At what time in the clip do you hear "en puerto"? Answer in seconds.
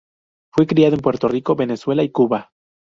0.95-1.27